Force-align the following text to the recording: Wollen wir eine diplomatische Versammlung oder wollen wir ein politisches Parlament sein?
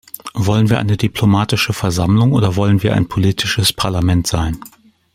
Wollen 0.33 0.71
wir 0.71 0.79
eine 0.79 0.97
diplomatische 0.97 1.73
Versammlung 1.73 2.33
oder 2.33 2.55
wollen 2.55 2.81
wir 2.81 2.95
ein 2.95 3.07
politisches 3.07 3.71
Parlament 3.71 4.25
sein? 4.25 4.57